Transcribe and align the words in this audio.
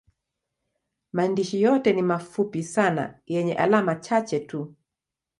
Maandishi 1.13 1.61
yote 1.61 1.93
ni 1.93 2.01
mafupi 2.01 2.63
sana 2.63 3.19
yenye 3.27 3.53
alama 3.53 3.95
chache 3.95 4.39
tu. 4.39 4.75